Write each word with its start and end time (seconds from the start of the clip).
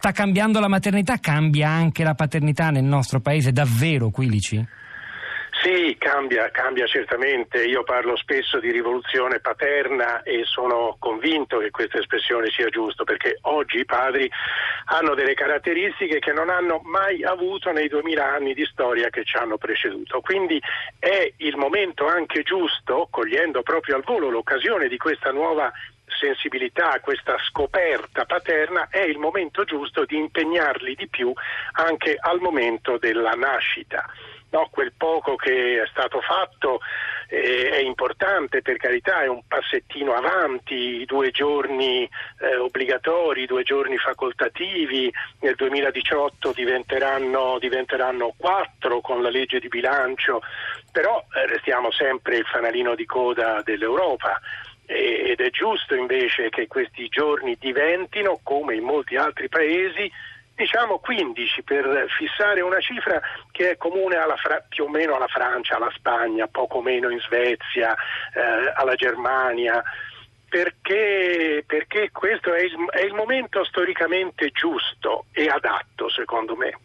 sta 0.00 0.12
cambiando 0.12 0.60
la 0.60 0.68
maternità, 0.68 1.18
cambia 1.18 1.68
anche 1.68 2.04
la 2.04 2.14
paternità 2.14 2.70
nel 2.70 2.84
nostro 2.84 3.20
paese, 3.20 3.52
davvero 3.52 4.08
Quilici? 4.08 4.66
Sì, 5.62 5.94
cambia, 5.98 6.50
cambia 6.50 6.86
certamente. 6.86 7.62
Io 7.64 7.82
parlo 7.82 8.16
spesso 8.16 8.58
di 8.60 8.70
rivoluzione 8.70 9.40
paterna 9.40 10.22
e 10.22 10.44
sono 10.46 10.96
convinto 10.98 11.58
che 11.58 11.70
questa 11.70 11.98
espressione 11.98 12.48
sia 12.48 12.70
giusta 12.70 13.04
perché 13.04 13.36
oggi 13.42 13.80
i 13.80 13.84
padri 13.84 14.26
hanno 14.86 15.14
delle 15.14 15.34
caratteristiche 15.34 16.18
che 16.18 16.32
non 16.32 16.48
hanno 16.48 16.80
mai 16.84 17.22
avuto 17.22 17.70
nei 17.70 17.88
2000 17.88 18.24
anni 18.24 18.54
di 18.54 18.64
storia 18.72 19.10
che 19.10 19.22
ci 19.22 19.36
hanno 19.36 19.58
preceduto. 19.58 20.22
Quindi 20.22 20.58
è 20.98 21.30
il 21.36 21.56
momento 21.58 22.06
anche 22.06 22.42
giusto, 22.42 23.08
cogliendo 23.10 23.60
proprio 23.60 23.96
al 23.96 24.02
volo 24.06 24.30
l'occasione 24.30 24.88
di 24.88 24.96
questa 24.96 25.30
nuova 25.30 25.70
sensibilità, 26.18 27.00
questa 27.00 27.36
scoperta 27.48 28.24
paterna, 28.24 28.88
è 28.90 29.00
il 29.00 29.18
momento 29.18 29.64
giusto 29.64 30.04
di 30.04 30.16
impegnarli 30.16 30.94
di 30.94 31.08
più 31.08 31.32
anche 31.72 32.16
al 32.18 32.40
momento 32.40 32.98
della 32.98 33.32
nascita. 33.32 34.04
No, 34.50 34.68
quel 34.68 34.92
poco 34.96 35.36
che 35.36 35.80
è 35.80 35.86
stato 35.90 36.20
fatto 36.20 36.80
eh, 37.28 37.70
è 37.70 37.78
importante, 37.78 38.62
per 38.62 38.78
carità, 38.78 39.22
è 39.22 39.28
un 39.28 39.42
passettino 39.46 40.12
avanti, 40.12 40.74
i 40.74 41.04
due 41.04 41.30
giorni 41.30 42.02
eh, 42.40 42.56
obbligatori, 42.56 43.42
i 43.42 43.46
due 43.46 43.62
giorni 43.62 43.96
facoltativi, 43.96 45.12
nel 45.40 45.54
2018 45.54 46.52
diventeranno, 46.52 47.58
diventeranno 47.60 48.34
quattro 48.36 49.00
con 49.00 49.22
la 49.22 49.30
legge 49.30 49.60
di 49.60 49.68
bilancio, 49.68 50.42
però 50.90 51.24
eh, 51.32 51.46
restiamo 51.46 51.92
sempre 51.92 52.38
il 52.38 52.44
fanalino 52.44 52.96
di 52.96 53.06
coda 53.06 53.62
dell'Europa 53.62 54.40
ed 54.90 55.40
è 55.40 55.50
giusto 55.50 55.94
invece 55.94 56.48
che 56.48 56.66
questi 56.66 57.08
giorni 57.08 57.56
diventino, 57.60 58.40
come 58.42 58.74
in 58.74 58.82
molti 58.82 59.14
altri 59.14 59.48
paesi, 59.48 60.10
diciamo 60.56 60.98
15 60.98 61.62
per 61.62 62.06
fissare 62.18 62.60
una 62.60 62.80
cifra 62.80 63.20
che 63.52 63.70
è 63.70 63.76
comune 63.76 64.16
Fra- 64.36 64.64
più 64.68 64.84
o 64.84 64.88
meno 64.88 65.14
alla 65.14 65.28
Francia, 65.28 65.76
alla 65.76 65.92
Spagna, 65.94 66.48
poco 66.48 66.82
meno 66.82 67.08
in 67.08 67.20
Svezia, 67.20 67.94
eh, 68.34 68.72
alla 68.74 68.96
Germania. 68.96 69.80
Perché, 70.48 71.62
perché 71.64 72.10
questo 72.10 72.52
è 72.52 72.62
il, 72.62 72.74
è 72.90 73.02
il 73.02 73.14
momento 73.14 73.62
storicamente 73.62 74.50
giusto 74.50 75.26
e 75.32 75.46
adatto, 75.46 76.08
secondo 76.08 76.56
me. 76.56 76.76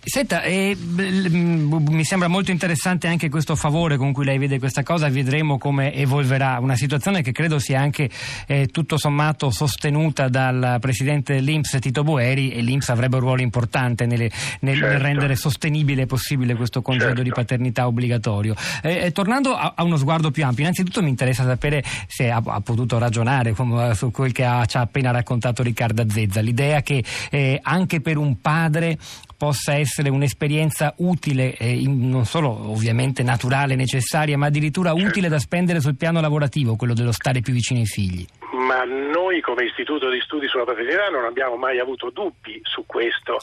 Senta, 0.00 0.42
eh, 0.42 0.74
mi 0.78 2.04
sembra 2.04 2.28
molto 2.28 2.50
interessante 2.50 3.08
anche 3.08 3.28
questo 3.28 3.56
favore 3.56 3.96
con 3.96 4.12
cui 4.12 4.24
lei 4.24 4.38
vede 4.38 4.58
questa 4.58 4.82
cosa, 4.82 5.08
vedremo 5.10 5.58
come 5.58 5.92
evolverà 5.92 6.58
una 6.60 6.76
situazione 6.76 7.20
che 7.20 7.32
credo 7.32 7.58
sia 7.58 7.80
anche 7.80 8.08
eh, 8.46 8.68
tutto 8.68 8.96
sommato 8.96 9.50
sostenuta 9.50 10.28
dal 10.28 10.78
presidente 10.80 11.34
dell'Inps 11.34 11.76
Tito 11.80 12.04
Boeri 12.04 12.52
e 12.52 12.62
l'Inps 12.62 12.88
avrebbe 12.88 13.16
un 13.16 13.22
ruolo 13.22 13.42
importante 13.42 14.06
nelle, 14.06 14.30
nel, 14.60 14.78
certo. 14.78 15.02
rendere 15.02 15.36
sostenibile 15.36 16.02
e 16.02 16.06
possibile 16.06 16.54
questo 16.54 16.80
congedo 16.80 17.08
certo. 17.08 17.22
di 17.22 17.30
paternità 17.30 17.86
obbligatorio. 17.86 18.54
Eh, 18.82 19.10
tornando 19.12 19.54
a, 19.54 19.74
a, 19.76 19.82
uno 19.82 19.96
sguardo 19.98 20.30
più 20.30 20.44
ampio, 20.44 20.62
innanzitutto 20.62 21.02
mi 21.02 21.10
interessa 21.10 21.44
sapere 21.44 21.82
se 22.06 22.30
ha, 22.30 22.40
ha 22.42 22.60
potuto 22.60 22.98
ragionare 22.98 23.54
su 23.94 24.10
quel 24.10 24.32
che 24.32 24.44
ha, 24.44 24.64
ci 24.64 24.78
ha 24.78 24.80
appena 24.80 25.10
raccontato 25.10 25.62
Riccardo 25.62 26.08
Zezza, 26.08 26.40
l'idea 26.40 26.80
che 26.80 27.04
eh, 27.30 27.58
anche 27.62 28.00
per 28.00 28.16
un 28.16 28.40
padre 28.40 28.96
possa 29.38 29.76
essere 29.76 30.10
un'esperienza 30.10 30.92
utile, 30.98 31.54
eh, 31.56 31.80
non 31.86 32.24
solo 32.24 32.48
ovviamente 32.48 33.22
naturale, 33.22 33.76
necessaria, 33.76 34.36
ma 34.36 34.46
addirittura 34.46 34.92
certo. 34.92 35.06
utile 35.06 35.28
da 35.28 35.38
spendere 35.38 35.80
sul 35.80 35.96
piano 35.96 36.20
lavorativo, 36.20 36.74
quello 36.74 36.92
dello 36.92 37.12
stare 37.12 37.40
più 37.40 37.52
vicino 37.52 37.78
ai 37.78 37.86
figli. 37.86 38.26
Ma 38.50 38.82
noi 38.82 39.40
come 39.40 39.64
Istituto 39.64 40.10
di 40.10 40.20
Studi 40.20 40.48
sulla 40.48 40.64
Paternità 40.64 41.08
non 41.08 41.24
abbiamo 41.24 41.56
mai 41.56 41.78
avuto 41.78 42.10
dubbi 42.10 42.60
su 42.64 42.84
questo, 42.84 43.38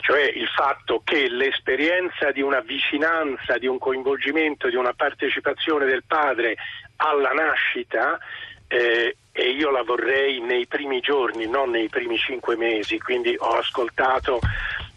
cioè 0.00 0.22
il 0.22 0.48
fatto 0.48 1.02
che 1.04 1.28
l'esperienza 1.28 2.30
di 2.32 2.40
una 2.40 2.60
vicinanza, 2.60 3.58
di 3.58 3.66
un 3.66 3.78
coinvolgimento, 3.78 4.70
di 4.70 4.76
una 4.76 4.94
partecipazione 4.94 5.84
del 5.84 6.04
padre 6.06 6.56
alla 6.96 7.30
nascita 7.30 8.18
eh, 8.68 9.16
e 9.32 9.50
io 9.50 9.70
la 9.70 9.82
vorrei 9.82 10.40
nei 10.40 10.66
primi 10.66 11.00
giorni, 11.00 11.46
non 11.46 11.70
nei 11.70 11.88
primi 11.88 12.16
cinque 12.16 12.56
mesi, 12.56 12.98
quindi 12.98 13.36
ho 13.38 13.58
ascoltato 13.58 14.40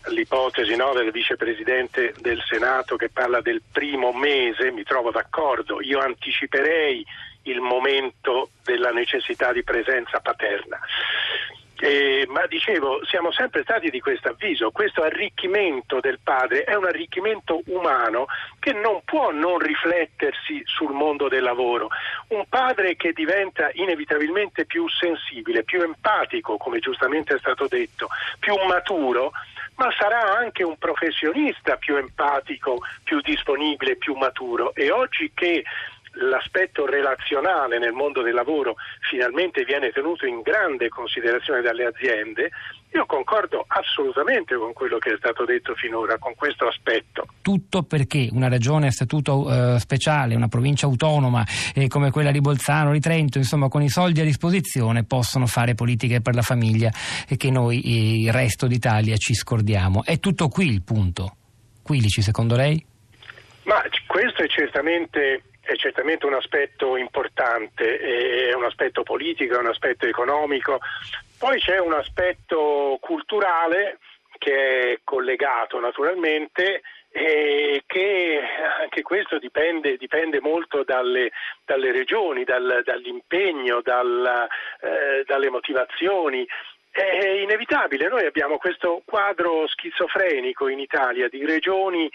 l'ipotesi 0.08 0.76
no, 0.76 0.94
del 0.94 1.12
vicepresidente 1.12 2.14
del 2.20 2.42
Senato 2.48 2.96
che 2.96 3.10
parla 3.10 3.42
del 3.42 3.62
primo 3.72 4.12
mese, 4.12 4.72
mi 4.72 4.84
trovo 4.84 5.12
d'accordo, 5.12 5.82
io 5.82 6.00
anticiperei 6.00 7.06
il 7.44 7.60
momento 7.60 8.50
della 8.64 8.92
necessità 8.92 9.52
di 9.52 9.64
presenza 9.64 10.20
paterna. 10.20 10.80
Eh, 11.82 12.26
ma 12.28 12.46
dicevo, 12.46 13.06
siamo 13.06 13.32
sempre 13.32 13.62
stati 13.62 13.90
di 13.90 14.02
questo 14.02 14.28
avviso, 14.28 14.70
questo 14.70 15.02
arricchimento 15.02 16.02
del 16.02 16.20
padre 16.22 16.66
è 16.66 16.76
un 16.76 16.84
arricchimento 16.84 17.62
umano 17.68 18.26
che 18.60 18.74
non 18.74 19.02
può 19.06 19.32
non 19.32 19.60
riflettersi 19.60 20.62
sul 20.66 20.92
mondo 20.92 21.30
del 21.30 21.42
lavoro. 21.42 21.88
Un 22.30 22.44
padre 22.50 22.98
che 22.98 23.14
diventa 23.14 23.70
inevitabilmente 23.74 24.66
più 24.66 24.90
sensibile, 24.90 25.64
più 25.64 25.82
empatico, 25.82 26.58
come 26.58 26.80
giustamente 26.80 27.36
è 27.36 27.40
stato 27.40 27.68
detto, 27.68 28.10
più 28.40 28.56
maturo, 28.68 29.32
ma 29.80 29.90
sarà 29.98 30.38
anche 30.38 30.62
un 30.62 30.78
professionista 30.78 31.78
più 31.78 31.96
empatico, 31.96 32.80
più 33.02 33.22
disponibile, 33.22 33.96
più 33.96 34.14
maturo. 34.14 34.76
E 34.76 34.92
oggi 34.92 35.32
che 35.34 35.64
l'aspetto 36.14 36.86
relazionale 36.86 37.80
nel 37.80 37.94
mondo 37.94 38.22
del 38.22 38.34
lavoro 38.34 38.76
finalmente 39.10 39.64
viene 39.64 39.92
tenuto 39.92 40.26
in 40.26 40.42
grande 40.42 40.90
considerazione 40.90 41.62
dalle 41.62 41.86
aziende, 41.86 42.50
io 42.92 43.06
concordo 43.06 43.66
assolutamente 43.68 44.56
con 44.56 44.74
quello 44.74 44.98
che 44.98 45.14
è 45.14 45.18
stato 45.18 45.46
detto 45.46 45.76
finora, 45.76 46.18
con 46.18 46.34
questo 46.36 46.68
aspetto. 46.68 47.28
Tutto 47.42 47.84
perché 47.84 48.30
una 48.32 48.48
regione 48.48 48.88
a 48.88 48.92
statuto 48.92 49.76
eh, 49.76 49.80
speciale, 49.80 50.36
una 50.36 50.48
provincia 50.48 50.88
autonoma 50.88 51.46
eh, 51.76 51.88
come 51.88 52.10
quella 52.10 52.32
di 52.32 52.42
Bolzano, 52.42 52.92
di 52.92 53.00
Trento, 53.00 53.38
insomma 53.38 53.68
con 53.68 53.84
i 53.84 53.90
soldi 53.90 54.22
a 54.22 54.24
disposizione 54.24 55.04
possono 55.04 55.46
fare 55.46 55.76
politiche 55.76 56.22
per 56.22 56.34
la 56.34 56.42
famiglia 56.42 56.92
e 57.28 57.38
che 57.38 57.52
noi, 57.52 57.82
eh, 57.82 58.24
il 58.24 58.34
resto 58.34 58.66
d'Italia, 58.66 59.16
ci 59.18 59.36
scordiamo. 59.36 60.04
È 60.04 60.20
tutto 60.20 60.48
qui 60.48 60.68
il 60.68 60.82
punto. 60.82 61.36
Quilici, 61.84 62.22
secondo 62.22 62.56
lei? 62.56 62.84
Ma 63.64 63.84
questo 64.08 64.42
è 64.42 64.48
certamente 64.48 65.44
è 65.74 65.76
certamente 65.76 66.26
un 66.26 66.34
aspetto 66.34 66.98
importante, 66.98 68.00
è 68.00 68.54
un 68.54 68.64
aspetto 68.64 69.04
politico, 69.04 69.56
è 69.56 69.60
un 69.60 69.68
aspetto 69.68 70.08
economico, 70.08 70.80
poi 71.38 71.60
c'è 71.60 71.78
un 71.80 71.94
aspetto 71.94 72.98
culturale 73.00 74.00
che 74.40 74.94
è 74.94 75.00
collegato 75.04 75.80
naturalmente 75.80 76.82
e 77.12 77.84
che 77.86 78.40
anche 78.80 79.02
questo 79.04 79.38
dipende, 79.38 79.98
dipende 79.98 80.40
molto 80.42 80.84
dalle, 80.84 81.32
dalle 81.66 81.92
regioni, 81.92 82.44
dal, 82.44 82.82
dall'impegno, 82.84 83.82
dal, 83.82 84.48
eh, 84.82 85.24
dalle 85.26 85.50
motivazioni. 85.50 86.48
È 86.92 87.28
inevitabile, 87.28 88.08
noi 88.08 88.26
abbiamo 88.26 88.58
questo 88.58 89.04
quadro 89.06 89.68
schizofrenico 89.68 90.68
in 90.68 90.80
Italia 90.80 91.30
di 91.30 91.46
regioni 91.46 92.10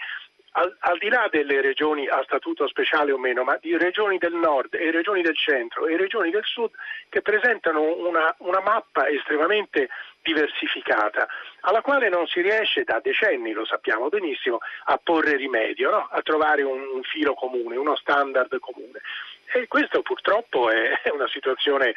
al, 0.57 0.75
al, 0.79 0.97
di 0.97 1.09
là 1.09 1.27
delle 1.29 1.61
regioni 1.61 2.07
a 2.07 2.21
statuto 2.23 2.67
speciale 2.67 3.11
o 3.11 3.17
meno, 3.17 3.43
ma 3.43 3.57
di 3.59 3.77
regioni 3.77 4.17
del 4.17 4.33
nord 4.33 4.73
e 4.73 4.91
regioni 4.91 5.21
del 5.21 5.35
centro 5.35 5.87
e 5.87 5.97
regioni 5.97 6.31
del 6.31 6.45
sud 6.45 6.71
che 7.09 7.21
presentano 7.21 7.81
una, 7.81 8.33
una 8.39 8.61
mappa 8.61 9.07
estremamente 9.07 9.89
diversificata, 10.21 11.27
alla 11.61 11.81
quale 11.81 12.09
non 12.09 12.25
si 12.25 12.41
riesce 12.41 12.83
da 12.83 12.99
decenni, 13.03 13.51
lo 13.51 13.65
sappiamo 13.65 14.09
benissimo, 14.09 14.59
a 14.85 14.99
porre 15.01 15.35
rimedio, 15.35 15.91
no? 15.91 16.07
a 16.09 16.21
trovare 16.21 16.63
un, 16.63 16.79
un, 16.79 17.03
filo 17.03 17.33
comune, 17.33 17.75
uno 17.75 17.95
standard 17.95 18.57
comune. 18.59 19.01
E 19.53 19.67
questo 19.67 20.01
purtroppo 20.01 20.69
è 20.71 21.09
una 21.13 21.27
situazione 21.27 21.93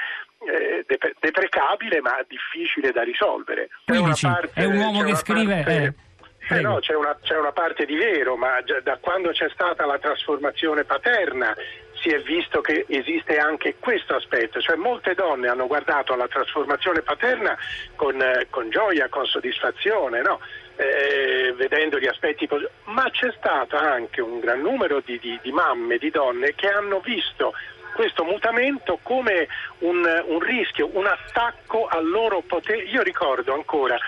eh, 0.47 0.85
deprecabile 1.19 2.01
ma 2.01 2.23
difficile 2.27 2.93
da 2.93 3.03
risolvere. 3.03 3.71
Quindi 3.87 4.13
è, 4.55 4.65
un 4.65 4.77
uomo 4.77 5.03
che 5.03 5.15
scrive... 5.15 5.55
Parte, 5.55 5.85
eh 5.85 6.07
eh 6.49 6.61
no, 6.61 6.79
c'è 6.81 6.95
una, 6.95 7.17
c'è 7.23 7.37
una, 7.37 7.53
parte 7.53 7.85
di 7.85 7.97
vero, 7.97 8.37
ma 8.37 8.61
da 8.83 8.97
quando 8.99 9.31
c'è 9.31 9.49
stata 9.51 9.85
la 9.87 9.99
trasformazione 9.99 10.85
paterna 10.85 11.55
si 12.01 12.09
è 12.11 12.21
visto 12.21 12.61
che 12.61 12.85
esiste 12.89 13.39
anche 13.39 13.77
questo 13.79 14.15
aspetto, 14.15 14.61
cioè 14.61 14.77
molte 14.77 15.15
donne 15.15 15.49
hanno 15.49 15.67
guardato 15.67 16.13
alla 16.13 16.29
trasformazione 16.29 17.03
paterna 17.03 17.57
con, 17.97 18.21
eh, 18.21 18.47
con 18.51 18.71
gioia, 18.71 19.09
con 19.09 19.27
soddisfazione, 19.27 20.23
no? 20.23 20.41
eh, 20.77 21.53
vedendo 21.57 21.99
gli 21.99 22.07
aspetti 22.07 22.47
positivi, 22.47 22.73
ma 22.85 23.11
c'è 23.11 23.33
stato 23.37 23.77
anche 23.77 24.21
un 24.21 24.39
gran 24.39 24.61
numero 24.61 25.03
di, 25.05 25.19
di, 25.19 25.39
di 25.43 25.51
mamme, 25.51 25.99
di 25.99 26.11
donne 26.11 26.55
che 26.55 26.69
hanno 26.69 27.01
visto 27.01 27.53
questo 27.95 28.23
mutamento 28.23 29.01
come 29.03 29.49
un, 29.79 30.07
un, 30.27 30.39
rischio, 30.39 30.89
un 30.93 31.07
attacco 31.07 31.89
al 31.89 32.09
loro 32.09 32.43
potere. 32.43 32.85
Io 32.85 33.03
ricordo 33.03 33.53
ancora 33.53 33.99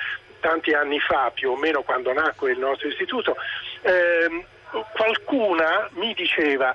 tanti 0.40 0.72
anni 0.72 0.98
fa, 0.98 1.30
più 1.32 1.52
o 1.52 1.56
meno 1.56 1.82
quando 1.82 2.12
nacque 2.12 2.52
il 2.52 2.58
nostro 2.58 2.88
istituto, 2.88 3.36
ehm, 3.82 4.44
qualcuna 4.92 5.88
mi 5.92 6.12
diceva 6.14 6.74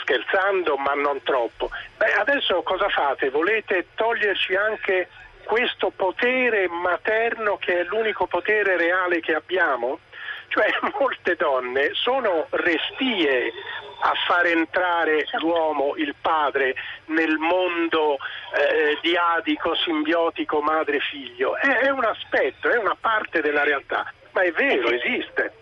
scherzando 0.00 0.76
ma 0.76 0.94
non 0.94 1.22
troppo. 1.22 1.70
Beh, 1.96 2.12
adesso 2.14 2.62
cosa 2.62 2.88
fate? 2.88 3.30
Volete 3.30 3.86
toglierci 3.94 4.54
anche 4.54 5.08
questo 5.44 5.90
potere 5.90 6.68
materno 6.68 7.56
che 7.56 7.80
è 7.80 7.84
l'unico 7.84 8.26
potere 8.26 8.76
reale 8.76 9.20
che 9.20 9.34
abbiamo? 9.34 9.98
Cioè 10.52 10.68
molte 11.00 11.34
donne 11.36 11.90
sono 11.94 12.46
restie 12.50 13.52
a 14.04 14.12
far 14.26 14.46
entrare 14.46 15.24
l'uomo, 15.38 15.94
il 15.96 16.14
padre, 16.20 16.74
nel 17.06 17.38
mondo 17.38 18.18
eh, 18.54 18.98
diadico, 19.00 19.74
simbiotico 19.76 20.60
madre-figlio. 20.60 21.56
È, 21.56 21.68
è 21.68 21.88
un 21.88 22.04
aspetto, 22.04 22.68
è 22.68 22.76
una 22.76 22.96
parte 23.00 23.40
della 23.40 23.62
realtà, 23.62 24.12
ma 24.32 24.42
è 24.42 24.52
vero, 24.52 24.90
esiste. 24.90 25.54